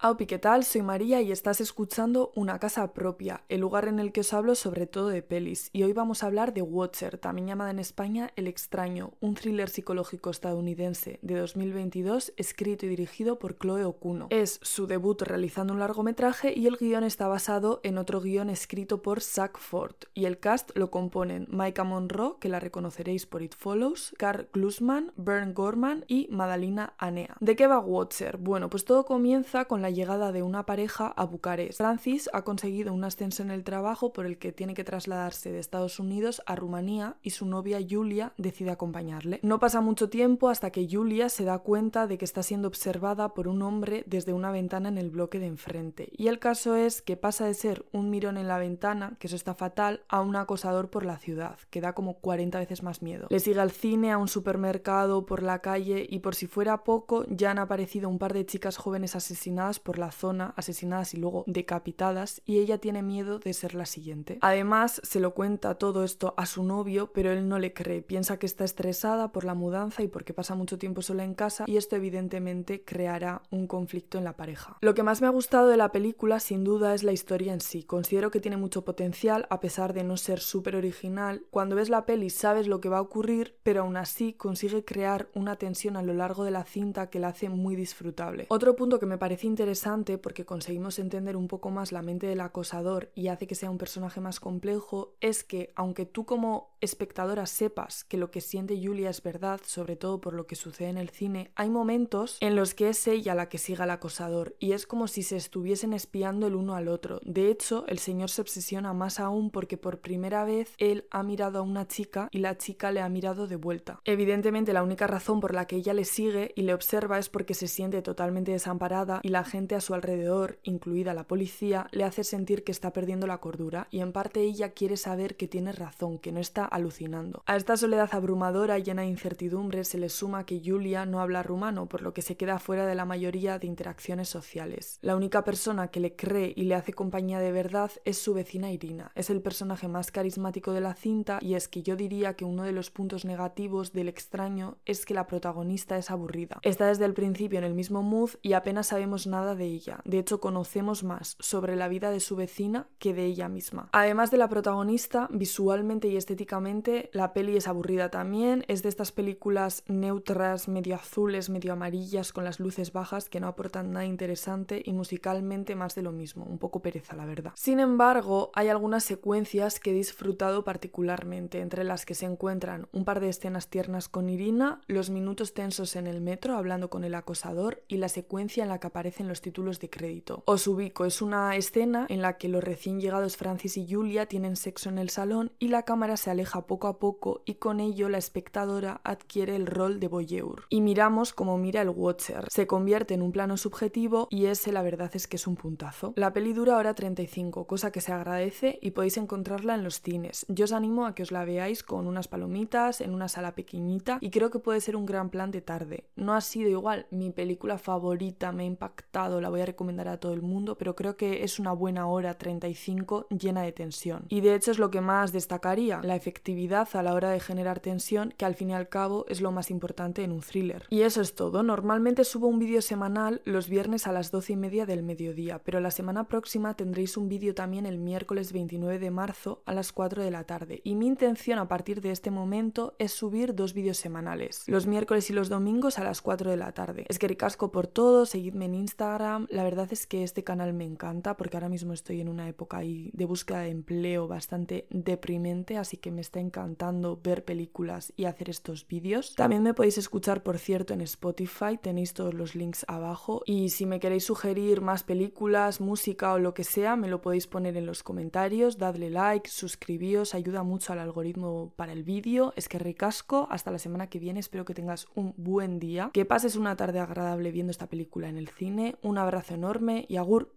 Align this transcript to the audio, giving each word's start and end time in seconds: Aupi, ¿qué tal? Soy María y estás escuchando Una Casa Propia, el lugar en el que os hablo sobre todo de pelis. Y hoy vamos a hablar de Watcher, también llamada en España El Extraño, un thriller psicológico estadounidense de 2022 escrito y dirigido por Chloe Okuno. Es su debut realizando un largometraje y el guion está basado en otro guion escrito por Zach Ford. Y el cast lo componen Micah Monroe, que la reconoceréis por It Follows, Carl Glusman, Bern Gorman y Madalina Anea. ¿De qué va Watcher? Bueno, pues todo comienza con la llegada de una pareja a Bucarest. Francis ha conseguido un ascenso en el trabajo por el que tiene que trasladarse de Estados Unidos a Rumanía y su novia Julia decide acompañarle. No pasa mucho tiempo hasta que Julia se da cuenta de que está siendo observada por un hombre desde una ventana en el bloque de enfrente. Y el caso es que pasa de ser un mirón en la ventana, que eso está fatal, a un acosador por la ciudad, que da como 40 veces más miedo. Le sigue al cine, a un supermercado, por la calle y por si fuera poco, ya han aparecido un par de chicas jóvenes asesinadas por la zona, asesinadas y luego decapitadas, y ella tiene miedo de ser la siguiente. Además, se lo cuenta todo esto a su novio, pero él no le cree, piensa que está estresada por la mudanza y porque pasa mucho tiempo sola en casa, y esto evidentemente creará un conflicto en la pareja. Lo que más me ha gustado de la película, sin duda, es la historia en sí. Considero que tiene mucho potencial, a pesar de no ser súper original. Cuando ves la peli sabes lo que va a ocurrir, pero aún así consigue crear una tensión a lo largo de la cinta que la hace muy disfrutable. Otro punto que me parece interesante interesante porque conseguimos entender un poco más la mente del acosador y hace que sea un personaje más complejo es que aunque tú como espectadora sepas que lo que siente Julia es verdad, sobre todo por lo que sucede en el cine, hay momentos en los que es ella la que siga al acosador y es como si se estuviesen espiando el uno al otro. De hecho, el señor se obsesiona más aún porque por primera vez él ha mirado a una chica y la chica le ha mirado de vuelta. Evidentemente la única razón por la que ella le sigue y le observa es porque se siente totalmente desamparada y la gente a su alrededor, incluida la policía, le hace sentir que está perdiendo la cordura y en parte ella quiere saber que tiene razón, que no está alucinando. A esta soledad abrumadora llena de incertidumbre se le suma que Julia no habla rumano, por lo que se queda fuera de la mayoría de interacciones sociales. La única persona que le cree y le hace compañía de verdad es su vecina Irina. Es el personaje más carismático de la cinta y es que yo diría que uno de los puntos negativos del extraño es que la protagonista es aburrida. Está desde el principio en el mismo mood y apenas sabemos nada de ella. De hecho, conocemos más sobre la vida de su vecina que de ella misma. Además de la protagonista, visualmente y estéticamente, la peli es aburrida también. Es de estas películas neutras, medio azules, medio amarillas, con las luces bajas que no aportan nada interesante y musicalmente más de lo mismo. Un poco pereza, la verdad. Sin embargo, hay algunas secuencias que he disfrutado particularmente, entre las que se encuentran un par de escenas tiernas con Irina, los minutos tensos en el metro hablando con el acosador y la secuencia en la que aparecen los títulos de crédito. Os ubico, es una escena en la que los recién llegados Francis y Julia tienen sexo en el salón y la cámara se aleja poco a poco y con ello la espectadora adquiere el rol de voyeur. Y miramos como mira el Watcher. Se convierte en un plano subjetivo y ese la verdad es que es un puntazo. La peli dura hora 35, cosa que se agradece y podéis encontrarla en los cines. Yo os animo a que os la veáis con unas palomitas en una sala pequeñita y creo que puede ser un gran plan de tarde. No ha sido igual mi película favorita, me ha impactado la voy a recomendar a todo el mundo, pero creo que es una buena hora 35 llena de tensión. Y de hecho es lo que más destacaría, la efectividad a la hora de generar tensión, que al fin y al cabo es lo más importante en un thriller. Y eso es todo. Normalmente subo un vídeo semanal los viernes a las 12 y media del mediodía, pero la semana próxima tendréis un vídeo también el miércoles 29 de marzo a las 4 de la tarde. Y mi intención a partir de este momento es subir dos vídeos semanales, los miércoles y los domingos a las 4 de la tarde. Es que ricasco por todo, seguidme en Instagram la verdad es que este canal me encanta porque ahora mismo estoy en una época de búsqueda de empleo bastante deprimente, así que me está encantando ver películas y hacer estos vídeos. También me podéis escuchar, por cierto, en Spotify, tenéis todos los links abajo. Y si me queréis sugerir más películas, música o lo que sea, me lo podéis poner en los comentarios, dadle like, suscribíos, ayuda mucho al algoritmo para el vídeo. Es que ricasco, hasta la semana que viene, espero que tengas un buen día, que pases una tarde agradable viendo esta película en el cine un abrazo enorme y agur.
Aupi, 0.00 0.26
¿qué 0.26 0.38
tal? 0.38 0.62
Soy 0.62 0.82
María 0.82 1.20
y 1.22 1.32
estás 1.32 1.60
escuchando 1.60 2.30
Una 2.36 2.60
Casa 2.60 2.92
Propia, 2.92 3.42
el 3.48 3.62
lugar 3.62 3.88
en 3.88 3.98
el 3.98 4.12
que 4.12 4.20
os 4.20 4.32
hablo 4.32 4.54
sobre 4.54 4.86
todo 4.86 5.08
de 5.08 5.22
pelis. 5.22 5.70
Y 5.72 5.82
hoy 5.82 5.92
vamos 5.92 6.22
a 6.22 6.26
hablar 6.26 6.54
de 6.54 6.62
Watcher, 6.62 7.18
también 7.18 7.48
llamada 7.48 7.72
en 7.72 7.80
España 7.80 8.30
El 8.36 8.46
Extraño, 8.46 9.14
un 9.18 9.34
thriller 9.34 9.68
psicológico 9.68 10.30
estadounidense 10.30 11.18
de 11.22 11.34
2022 11.34 12.32
escrito 12.36 12.86
y 12.86 12.90
dirigido 12.90 13.40
por 13.40 13.58
Chloe 13.58 13.84
Okuno. 13.84 14.28
Es 14.30 14.60
su 14.62 14.86
debut 14.86 15.20
realizando 15.22 15.72
un 15.72 15.80
largometraje 15.80 16.56
y 16.56 16.68
el 16.68 16.76
guion 16.76 17.02
está 17.02 17.26
basado 17.26 17.80
en 17.82 17.98
otro 17.98 18.20
guion 18.20 18.50
escrito 18.50 19.02
por 19.02 19.20
Zach 19.20 19.58
Ford. 19.58 19.96
Y 20.14 20.26
el 20.26 20.38
cast 20.38 20.70
lo 20.76 20.92
componen 20.92 21.48
Micah 21.50 21.82
Monroe, 21.82 22.36
que 22.38 22.48
la 22.48 22.60
reconoceréis 22.60 23.26
por 23.26 23.42
It 23.42 23.56
Follows, 23.56 24.14
Carl 24.16 24.48
Glusman, 24.52 25.12
Bern 25.16 25.54
Gorman 25.54 26.04
y 26.06 26.28
Madalina 26.30 26.94
Anea. 26.98 27.36
¿De 27.40 27.56
qué 27.56 27.66
va 27.66 27.80
Watcher? 27.80 28.36
Bueno, 28.36 28.70
pues 28.70 28.84
todo 28.84 29.04
comienza 29.04 29.64
con 29.64 29.82
la 29.82 29.87
llegada 29.90 30.32
de 30.32 30.42
una 30.42 30.66
pareja 30.66 31.08
a 31.08 31.24
Bucarest. 31.24 31.78
Francis 31.78 32.28
ha 32.32 32.42
conseguido 32.42 32.92
un 32.92 33.04
ascenso 33.04 33.42
en 33.42 33.50
el 33.50 33.64
trabajo 33.64 34.12
por 34.12 34.26
el 34.26 34.38
que 34.38 34.52
tiene 34.52 34.74
que 34.74 34.84
trasladarse 34.84 35.52
de 35.52 35.58
Estados 35.58 35.98
Unidos 35.98 36.42
a 36.46 36.56
Rumanía 36.56 37.16
y 37.22 37.30
su 37.30 37.46
novia 37.46 37.78
Julia 37.88 38.32
decide 38.36 38.70
acompañarle. 38.70 39.40
No 39.42 39.58
pasa 39.58 39.80
mucho 39.80 40.08
tiempo 40.08 40.48
hasta 40.48 40.70
que 40.70 40.88
Julia 40.90 41.28
se 41.28 41.44
da 41.44 41.58
cuenta 41.58 42.06
de 42.06 42.18
que 42.18 42.24
está 42.24 42.42
siendo 42.42 42.68
observada 42.68 43.34
por 43.34 43.48
un 43.48 43.62
hombre 43.62 44.04
desde 44.06 44.32
una 44.32 44.50
ventana 44.50 44.88
en 44.88 44.98
el 44.98 45.10
bloque 45.10 45.38
de 45.38 45.46
enfrente. 45.46 46.08
Y 46.12 46.28
el 46.28 46.38
caso 46.38 46.76
es 46.76 47.02
que 47.02 47.16
pasa 47.16 47.46
de 47.46 47.54
ser 47.54 47.84
un 47.92 48.10
mirón 48.10 48.36
en 48.36 48.48
la 48.48 48.58
ventana, 48.58 49.16
que 49.18 49.26
eso 49.26 49.36
está 49.36 49.54
fatal, 49.54 50.02
a 50.08 50.20
un 50.20 50.36
acosador 50.36 50.90
por 50.90 51.04
la 51.04 51.18
ciudad, 51.18 51.58
que 51.70 51.80
da 51.80 51.94
como 51.94 52.14
40 52.14 52.58
veces 52.58 52.82
más 52.82 53.02
miedo. 53.02 53.26
Le 53.30 53.40
sigue 53.40 53.60
al 53.60 53.70
cine, 53.70 54.12
a 54.12 54.18
un 54.18 54.28
supermercado, 54.28 55.26
por 55.26 55.42
la 55.42 55.60
calle 55.60 56.06
y 56.08 56.20
por 56.20 56.34
si 56.34 56.46
fuera 56.46 56.84
poco, 56.84 57.24
ya 57.28 57.50
han 57.50 57.58
aparecido 57.58 58.08
un 58.08 58.18
par 58.18 58.32
de 58.32 58.46
chicas 58.46 58.76
jóvenes 58.76 59.16
asesinadas 59.16 59.77
por 59.80 59.98
la 59.98 60.10
zona, 60.10 60.54
asesinadas 60.56 61.14
y 61.14 61.18
luego 61.18 61.44
decapitadas, 61.46 62.42
y 62.44 62.58
ella 62.58 62.78
tiene 62.78 63.02
miedo 63.02 63.38
de 63.38 63.52
ser 63.52 63.74
la 63.74 63.86
siguiente. 63.86 64.38
Además, 64.40 65.00
se 65.04 65.20
lo 65.20 65.34
cuenta 65.34 65.76
todo 65.76 66.04
esto 66.04 66.34
a 66.36 66.46
su 66.46 66.64
novio, 66.64 67.12
pero 67.12 67.32
él 67.32 67.48
no 67.48 67.58
le 67.58 67.72
cree, 67.72 68.02
piensa 68.02 68.38
que 68.38 68.46
está 68.46 68.64
estresada 68.64 69.32
por 69.32 69.44
la 69.44 69.54
mudanza 69.54 70.02
y 70.02 70.08
porque 70.08 70.34
pasa 70.34 70.54
mucho 70.54 70.78
tiempo 70.78 71.02
sola 71.02 71.24
en 71.24 71.34
casa, 71.34 71.64
y 71.66 71.76
esto 71.76 71.96
evidentemente 71.96 72.82
creará 72.84 73.42
un 73.50 73.66
conflicto 73.66 74.18
en 74.18 74.24
la 74.24 74.36
pareja. 74.36 74.78
Lo 74.80 74.94
que 74.94 75.02
más 75.02 75.20
me 75.20 75.26
ha 75.26 75.30
gustado 75.30 75.68
de 75.68 75.76
la 75.76 75.92
película, 75.92 76.40
sin 76.40 76.64
duda, 76.64 76.94
es 76.94 77.02
la 77.02 77.12
historia 77.12 77.52
en 77.52 77.60
sí. 77.60 77.82
Considero 77.84 78.30
que 78.30 78.40
tiene 78.40 78.56
mucho 78.56 78.84
potencial, 78.84 79.46
a 79.50 79.60
pesar 79.60 79.92
de 79.92 80.04
no 80.04 80.16
ser 80.16 80.40
súper 80.40 80.76
original. 80.76 81.44
Cuando 81.50 81.76
ves 81.76 81.88
la 81.88 82.06
peli 82.06 82.30
sabes 82.30 82.66
lo 82.66 82.80
que 82.80 82.88
va 82.88 82.98
a 82.98 83.02
ocurrir, 83.02 83.56
pero 83.62 83.82
aún 83.82 83.96
así 83.96 84.32
consigue 84.32 84.84
crear 84.84 85.28
una 85.34 85.56
tensión 85.56 85.96
a 85.96 86.02
lo 86.02 86.14
largo 86.14 86.44
de 86.44 86.50
la 86.50 86.64
cinta 86.64 87.10
que 87.10 87.20
la 87.20 87.28
hace 87.28 87.48
muy 87.48 87.76
disfrutable. 87.76 88.46
Otro 88.48 88.76
punto 88.76 88.98
que 88.98 89.06
me 89.06 89.18
parece 89.18 89.46
interesante 89.46 89.67
interesante 89.68 90.16
porque 90.16 90.46
conseguimos 90.46 90.98
entender 90.98 91.36
un 91.36 91.46
poco 91.46 91.68
más 91.68 91.92
la 91.92 92.00
mente 92.00 92.26
del 92.26 92.40
acosador 92.40 93.12
y 93.14 93.28
hace 93.28 93.46
que 93.46 93.54
sea 93.54 93.70
un 93.70 93.76
personaje 93.76 94.18
más 94.18 94.40
complejo 94.40 95.14
es 95.20 95.44
que 95.44 95.74
aunque 95.76 96.06
tú 96.06 96.24
como 96.24 96.70
espectadora 96.80 97.44
sepas 97.44 98.04
que 98.04 98.16
lo 98.16 98.30
que 98.30 98.40
siente 98.40 98.80
Julia 98.82 99.10
es 99.10 99.22
verdad, 99.22 99.60
sobre 99.66 99.96
todo 99.96 100.22
por 100.22 100.32
lo 100.32 100.46
que 100.46 100.56
sucede 100.56 100.88
en 100.88 100.96
el 100.96 101.10
cine, 101.10 101.50
hay 101.54 101.68
momentos 101.68 102.38
en 102.40 102.56
los 102.56 102.72
que 102.72 102.88
es 102.88 103.06
ella 103.06 103.34
la 103.34 103.50
que 103.50 103.58
siga 103.58 103.84
al 103.84 103.90
acosador 103.90 104.56
y 104.58 104.72
es 104.72 104.86
como 104.86 105.06
si 105.06 105.22
se 105.22 105.36
estuviesen 105.36 105.92
espiando 105.92 106.46
el 106.46 106.54
uno 106.54 106.74
al 106.74 106.88
otro. 106.88 107.20
De 107.24 107.50
hecho, 107.50 107.84
el 107.88 107.98
señor 107.98 108.30
se 108.30 108.40
obsesiona 108.40 108.94
más 108.94 109.20
aún 109.20 109.50
porque 109.50 109.76
por 109.76 110.00
primera 110.00 110.44
vez 110.44 110.72
él 110.78 111.06
ha 111.10 111.22
mirado 111.22 111.58
a 111.58 111.62
una 111.62 111.86
chica 111.86 112.28
y 112.30 112.38
la 112.38 112.56
chica 112.56 112.90
le 112.90 113.02
ha 113.02 113.08
mirado 113.10 113.46
de 113.46 113.56
vuelta. 113.56 114.00
Evidentemente 114.06 114.72
la 114.72 114.82
única 114.82 115.06
razón 115.06 115.40
por 115.40 115.52
la 115.52 115.66
que 115.66 115.76
ella 115.76 115.92
le 115.92 116.06
sigue 116.06 116.52
y 116.56 116.62
le 116.62 116.72
observa 116.72 117.18
es 117.18 117.28
porque 117.28 117.52
se 117.52 117.68
siente 117.68 118.00
totalmente 118.00 118.52
desamparada 118.52 118.78
y 119.22 119.28
la 119.28 119.44
gente 119.44 119.57
a 119.74 119.80
su 119.80 119.94
alrededor, 119.94 120.58
incluida 120.62 121.14
la 121.14 121.24
policía, 121.24 121.88
le 121.90 122.04
hace 122.04 122.24
sentir 122.24 122.64
que 122.64 122.72
está 122.72 122.92
perdiendo 122.92 123.26
la 123.26 123.38
cordura 123.38 123.88
y 123.90 124.00
en 124.00 124.12
parte 124.12 124.40
ella 124.40 124.70
quiere 124.70 124.96
saber 124.96 125.36
que 125.36 125.48
tiene 125.48 125.72
razón, 125.72 126.18
que 126.18 126.32
no 126.32 126.40
está 126.40 126.64
alucinando. 126.64 127.42
A 127.46 127.56
esta 127.56 127.76
soledad 127.76 128.08
abrumadora 128.12 128.78
llena 128.78 129.02
de 129.02 129.08
incertidumbre 129.08 129.84
se 129.84 129.98
le 129.98 130.08
suma 130.08 130.46
que 130.46 130.62
Julia 130.64 131.06
no 131.06 131.20
habla 131.20 131.42
rumano, 131.42 131.86
por 131.86 132.02
lo 132.02 132.14
que 132.14 132.22
se 132.22 132.36
queda 132.36 132.58
fuera 132.58 132.86
de 132.86 132.94
la 132.94 133.04
mayoría 133.04 133.58
de 133.58 133.66
interacciones 133.66 134.28
sociales. 134.28 134.98
La 135.02 135.16
única 135.16 135.44
persona 135.44 135.88
que 135.88 136.00
le 136.00 136.14
cree 136.14 136.52
y 136.54 136.64
le 136.64 136.74
hace 136.74 136.92
compañía 136.92 137.40
de 137.40 137.52
verdad 137.52 137.90
es 138.04 138.18
su 138.18 138.34
vecina 138.34 138.70
Irina. 138.70 139.12
Es 139.14 139.30
el 139.30 139.42
personaje 139.42 139.88
más 139.88 140.10
carismático 140.10 140.72
de 140.72 140.80
la 140.80 140.94
cinta 140.94 141.38
y 141.40 141.54
es 141.54 141.68
que 141.68 141.82
yo 141.82 141.96
diría 141.96 142.34
que 142.34 142.44
uno 142.44 142.62
de 142.62 142.72
los 142.72 142.90
puntos 142.90 143.24
negativos 143.24 143.92
del 143.92 144.08
extraño 144.08 144.76
es 144.84 145.04
que 145.06 145.14
la 145.14 145.26
protagonista 145.26 145.96
es 145.98 146.10
aburrida. 146.10 146.58
Está 146.62 146.86
desde 146.86 147.04
el 147.04 147.14
principio 147.14 147.58
en 147.58 147.64
el 147.64 147.74
mismo 147.74 148.02
mood 148.02 148.30
y 148.42 148.52
apenas 148.52 148.88
sabemos 148.88 149.26
nada 149.26 149.47
de 149.54 149.66
ella. 149.66 150.00
De 150.04 150.18
hecho, 150.18 150.40
conocemos 150.40 151.04
más 151.04 151.36
sobre 151.40 151.76
la 151.76 151.88
vida 151.88 152.10
de 152.10 152.20
su 152.20 152.36
vecina 152.36 152.88
que 152.98 153.14
de 153.14 153.24
ella 153.24 153.48
misma. 153.48 153.88
Además 153.92 154.30
de 154.30 154.38
la 154.38 154.48
protagonista, 154.48 155.28
visualmente 155.30 156.08
y 156.08 156.16
estéticamente, 156.16 157.10
la 157.12 157.32
peli 157.32 157.56
es 157.56 157.68
aburrida 157.68 158.10
también. 158.10 158.64
Es 158.68 158.82
de 158.82 158.88
estas 158.88 159.12
películas 159.12 159.84
neutras, 159.86 160.68
medio 160.68 160.94
azules, 160.94 161.50
medio 161.50 161.72
amarillas, 161.72 162.32
con 162.32 162.44
las 162.44 162.60
luces 162.60 162.92
bajas 162.92 163.28
que 163.28 163.40
no 163.40 163.48
aportan 163.48 163.92
nada 163.92 164.06
interesante 164.06 164.82
y 164.84 164.92
musicalmente 164.92 165.74
más 165.74 165.94
de 165.94 166.02
lo 166.02 166.12
mismo. 166.12 166.44
Un 166.44 166.58
poco 166.58 166.80
pereza, 166.80 167.16
la 167.16 167.26
verdad. 167.26 167.52
Sin 167.54 167.80
embargo, 167.80 168.50
hay 168.54 168.68
algunas 168.68 169.04
secuencias 169.04 169.80
que 169.80 169.90
he 169.90 169.94
disfrutado 169.94 170.64
particularmente, 170.64 171.60
entre 171.60 171.84
las 171.84 172.06
que 172.06 172.14
se 172.14 172.26
encuentran 172.26 172.88
un 172.92 173.04
par 173.04 173.20
de 173.20 173.28
escenas 173.28 173.68
tiernas 173.68 174.08
con 174.08 174.28
Irina, 174.28 174.80
los 174.86 175.10
minutos 175.10 175.54
tensos 175.54 175.96
en 175.96 176.06
el 176.06 176.20
metro 176.20 176.56
hablando 176.56 176.90
con 176.90 177.04
el 177.04 177.14
acosador 177.14 177.82
y 177.88 177.96
la 177.96 178.08
secuencia 178.08 178.62
en 178.62 178.68
la 178.68 178.78
que 178.78 178.86
aparecen 178.86 179.28
los 179.28 179.37
títulos 179.40 179.80
de 179.80 179.90
crédito. 179.90 180.42
Os 180.46 180.66
ubico, 180.66 181.04
es 181.04 181.22
una 181.22 181.56
escena 181.56 182.06
en 182.08 182.22
la 182.22 182.38
que 182.38 182.48
los 182.48 182.62
recién 182.62 183.00
llegados 183.00 183.36
Francis 183.36 183.76
y 183.76 183.86
Julia 183.88 184.26
tienen 184.26 184.56
sexo 184.56 184.88
en 184.88 184.98
el 184.98 185.10
salón 185.10 185.52
y 185.58 185.68
la 185.68 185.84
cámara 185.84 186.16
se 186.16 186.30
aleja 186.30 186.66
poco 186.66 186.86
a 186.86 186.98
poco 186.98 187.42
y 187.44 187.54
con 187.54 187.80
ello 187.80 188.08
la 188.08 188.18
espectadora 188.18 189.00
adquiere 189.04 189.56
el 189.56 189.66
rol 189.66 190.00
de 190.00 190.08
voyeur. 190.08 190.64
Y 190.68 190.80
miramos 190.80 191.32
como 191.32 191.58
mira 191.58 191.82
el 191.82 191.90
Watcher. 191.90 192.46
Se 192.48 192.66
convierte 192.66 193.14
en 193.14 193.22
un 193.22 193.32
plano 193.32 193.56
subjetivo 193.56 194.28
y 194.30 194.46
ese 194.46 194.72
la 194.72 194.82
verdad 194.82 195.10
es 195.14 195.26
que 195.26 195.36
es 195.36 195.46
un 195.46 195.56
puntazo. 195.56 196.12
La 196.16 196.32
peli 196.32 196.52
dura 196.52 196.76
hora 196.76 196.94
35, 196.94 197.66
cosa 197.66 197.92
que 197.92 198.00
se 198.00 198.12
agradece 198.12 198.78
y 198.82 198.92
podéis 198.92 199.16
encontrarla 199.16 199.74
en 199.74 199.84
los 199.84 200.00
cines. 200.00 200.46
Yo 200.48 200.64
os 200.64 200.72
animo 200.72 201.06
a 201.06 201.14
que 201.14 201.22
os 201.22 201.32
la 201.32 201.44
veáis 201.44 201.82
con 201.82 202.06
unas 202.06 202.28
palomitas 202.28 203.00
en 203.00 203.14
una 203.14 203.28
sala 203.28 203.54
pequeñita 203.54 204.18
y 204.20 204.30
creo 204.30 204.50
que 204.50 204.58
puede 204.58 204.80
ser 204.80 204.96
un 204.96 205.06
gran 205.06 205.30
plan 205.30 205.50
de 205.50 205.60
tarde. 205.60 206.04
No 206.16 206.34
ha 206.34 206.40
sido 206.40 206.68
igual 206.68 207.06
mi 207.10 207.30
película 207.30 207.78
favorita, 207.78 208.52
me 208.52 208.62
ha 208.62 208.66
impactado 208.66 209.27
la 209.40 209.48
voy 209.48 209.60
a 209.60 209.66
recomendar 209.66 210.08
a 210.08 210.18
todo 210.18 210.32
el 210.32 210.42
mundo, 210.42 210.76
pero 210.76 210.94
creo 210.94 211.16
que 211.16 211.44
es 211.44 211.58
una 211.58 211.72
buena 211.72 212.06
hora 212.06 212.34
35 212.34 213.26
llena 213.30 213.62
de 213.62 213.72
tensión. 213.72 214.24
Y 214.28 214.40
de 214.40 214.54
hecho 214.54 214.70
es 214.70 214.78
lo 214.78 214.90
que 214.90 215.00
más 215.00 215.32
destacaría, 215.32 216.00
la 216.02 216.16
efectividad 216.16 216.88
a 216.94 217.02
la 217.02 217.14
hora 217.14 217.30
de 217.30 217.40
generar 217.40 217.80
tensión, 217.80 218.34
que 218.36 218.44
al 218.44 218.54
fin 218.54 218.70
y 218.70 218.74
al 218.74 218.88
cabo 218.88 219.26
es 219.28 219.40
lo 219.40 219.52
más 219.52 219.70
importante 219.70 220.24
en 220.24 220.32
un 220.32 220.40
thriller. 220.40 220.84
Y 220.90 221.02
eso 221.02 221.20
es 221.20 221.34
todo. 221.34 221.62
Normalmente 221.62 222.24
subo 222.24 222.46
un 222.46 222.58
vídeo 222.58 222.82
semanal 222.82 223.42
los 223.44 223.68
viernes 223.68 224.06
a 224.06 224.12
las 224.12 224.30
12 224.30 224.54
y 224.54 224.56
media 224.56 224.86
del 224.86 225.02
mediodía, 225.02 225.60
pero 225.64 225.80
la 225.80 225.90
semana 225.90 226.24
próxima 226.24 226.74
tendréis 226.74 227.16
un 227.16 227.28
vídeo 227.28 227.54
también 227.54 227.86
el 227.86 227.98
miércoles 227.98 228.52
29 228.52 228.98
de 228.98 229.10
marzo 229.10 229.62
a 229.66 229.74
las 229.74 229.92
4 229.92 230.22
de 230.22 230.30
la 230.30 230.44
tarde. 230.44 230.80
Y 230.84 230.94
mi 230.94 231.06
intención 231.06 231.58
a 231.58 231.68
partir 231.68 232.00
de 232.00 232.10
este 232.10 232.30
momento 232.30 232.94
es 232.98 233.12
subir 233.12 233.54
dos 233.54 233.74
vídeos 233.74 233.96
semanales, 233.96 234.64
los 234.66 234.86
miércoles 234.86 235.28
y 235.30 235.32
los 235.32 235.48
domingos 235.48 235.98
a 235.98 236.04
las 236.04 236.22
4 236.22 236.50
de 236.50 236.56
la 236.56 236.72
tarde. 236.72 237.04
Es 237.08 237.18
que 237.18 237.28
ricasco 237.28 237.70
por 237.70 237.86
todo, 237.86 238.26
seguidme 238.26 238.66
en 238.66 238.74
Instagram 238.74 239.17
la 239.18 239.64
verdad 239.64 239.88
es 239.90 240.06
que 240.06 240.22
este 240.22 240.44
canal 240.44 240.72
me 240.72 240.84
encanta 240.84 241.36
porque 241.36 241.56
ahora 241.56 241.68
mismo 241.68 241.92
estoy 241.92 242.20
en 242.20 242.28
una 242.28 242.48
época 242.48 242.80
de 242.80 243.24
búsqueda 243.24 243.60
de 243.60 243.70
empleo 243.70 244.28
bastante 244.28 244.86
deprimente, 244.90 245.76
así 245.76 245.96
que 245.96 246.10
me 246.10 246.20
está 246.20 246.40
encantando 246.40 247.18
ver 247.22 247.44
películas 247.44 248.12
y 248.16 248.24
hacer 248.24 248.50
estos 248.50 248.86
vídeos. 248.86 249.34
También 249.34 249.62
me 249.62 249.74
podéis 249.74 249.98
escuchar, 249.98 250.42
por 250.42 250.58
cierto, 250.58 250.94
en 250.94 251.00
Spotify, 251.00 251.78
tenéis 251.80 252.14
todos 252.14 252.34
los 252.34 252.54
links 252.54 252.84
abajo. 252.88 253.42
Y 253.44 253.70
si 253.70 253.86
me 253.86 254.00
queréis 254.00 254.24
sugerir 254.24 254.80
más 254.80 255.02
películas, 255.02 255.80
música 255.80 256.32
o 256.32 256.38
lo 256.38 256.54
que 256.54 256.64
sea, 256.64 256.96
me 256.96 257.08
lo 257.08 257.20
podéis 257.20 257.46
poner 257.46 257.76
en 257.76 257.86
los 257.86 258.02
comentarios, 258.02 258.78
dadle 258.78 259.10
like, 259.10 259.50
suscribíos, 259.50 260.34
ayuda 260.34 260.62
mucho 260.62 260.92
al 260.92 261.00
algoritmo 261.00 261.72
para 261.76 261.92
el 261.92 262.04
vídeo. 262.04 262.52
Es 262.56 262.68
que 262.68 262.78
ricasco, 262.78 263.48
hasta 263.50 263.70
la 263.70 263.78
semana 263.78 264.08
que 264.08 264.18
viene, 264.18 264.40
espero 264.40 264.64
que 264.64 264.74
tengas 264.74 265.06
un 265.14 265.34
buen 265.36 265.78
día, 265.78 266.10
que 266.12 266.24
pases 266.24 266.56
una 266.56 266.76
tarde 266.76 267.00
agradable 267.00 267.50
viendo 267.50 267.70
esta 267.70 267.88
película 267.88 268.28
en 268.28 268.36
el 268.36 268.48
cine 268.48 268.96
un 269.02 269.18
abrazo 269.18 269.54
enorme 269.54 270.06
y 270.08 270.16
agur. 270.16 270.54